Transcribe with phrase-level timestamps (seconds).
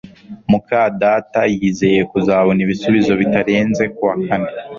[0.51, 4.51] muka data yizeye kuzabona ibisubizo bitarenze kuwa kane